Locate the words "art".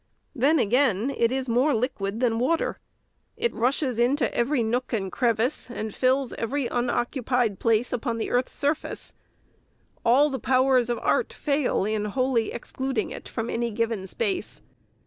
11.03-11.31